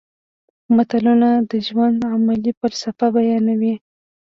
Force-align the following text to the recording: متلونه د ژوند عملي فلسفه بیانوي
متلونه 0.75 1.29
د 1.49 1.51
ژوند 1.67 1.97
عملي 2.13 2.51
فلسفه 2.59 3.07
بیانوي 3.15 3.75